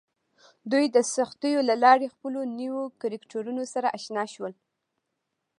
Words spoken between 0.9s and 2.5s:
د سختیو له لارې له خپلو